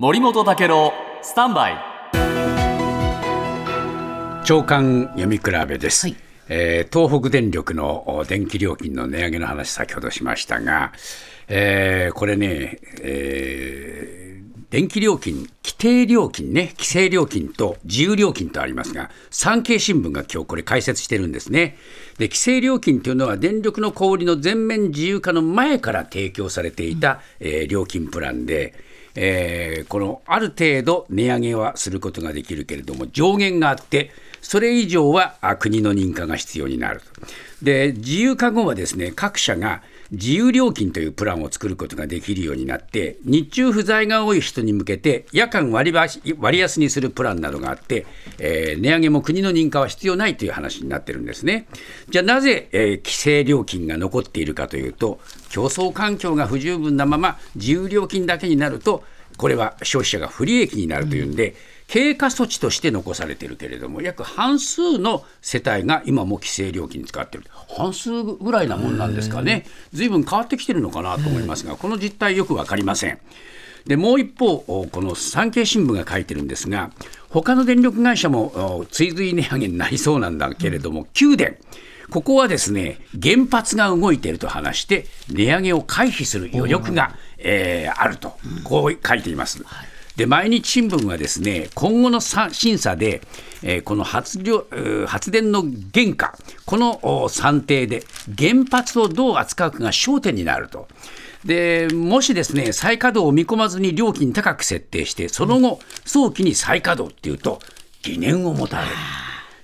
[0.00, 0.92] 森本武郎
[1.22, 1.76] スタンバイ。
[4.44, 6.16] 長官読み比べです、はい。
[6.48, 10.92] えー東北電力のお電気料金の値上げの話先ほどしましたが、
[11.48, 21.76] えーこれね、えー電気料金、規定料金ね、規制料金と自由料金とありますが、産経新聞が今日これ解説してるんですね。
[22.18, 34.10] で、規制料金というのは電力の小売りの全面自由化の前から提供されていた、えー料金プランで、えーこのある程度値上げはすることができるけれども上限があって
[34.40, 37.06] それ以上は国の認可が必要になると。
[37.62, 48.06] で自由化後はですね各社が自由料金というプランを作ることができるようになって日中不在が多い人に向けて夜間割りばし割安にするプランなどがあって、
[48.38, 51.66] えー値上げも国の認可は必要ないという話になってるんですね。
[52.10, 55.20] じゃあなぜ、えー規制料金が残っているかというと
[55.50, 59.04] 競争環境が不十分なまま自由料金だけになると
[59.38, 61.54] これは消費者が不利益になるというんで、
[61.86, 67.46] 経過措置として残されているけれども、約半数の世帯が今も規制料金使っている、
[67.78, 73.18] 半数ぐらいなもんなんですかね、ずいぶん変わってきてるのかなと思いますが、この実態、よく分かりません。
[73.86, 76.90] でもう一方、おこの産経新聞が書いてるんですが、
[77.30, 81.56] 他の電力会社もお追随値上げになりそうなんだけれども、9電、
[82.10, 89.64] ここはですね原発が動いていると話して、値上げを回避する余力が、えーあると、こう書いています。
[90.16, 93.22] で毎日新聞はですね今後のさ審査で、
[93.62, 94.66] えーこの発量
[95.06, 98.02] 発電の原価、このお算定で
[98.36, 100.88] 原発をどう扱うかが焦点になると。
[101.44, 107.60] でもしですね再稼働を見込まずに料金高く設定して、その後、早期に再稼働っていうと、
[108.02, 108.92] 疑念を持たれる。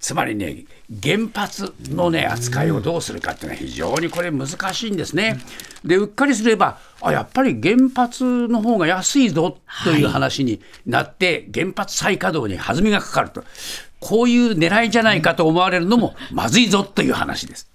[0.00, 0.64] つまりね、
[1.02, 5.40] 原発の、ね、扱いをどうするかっていうのは非常にこれ難しいんですね。
[5.84, 13.44] で、うっかりすれば、あやっぱり原発の方が安いぞという話になって、原発再稼働に弾みがかかると、
[14.00, 17.68] こういう狙いじゃないかと思われるのもまずいぞという話です。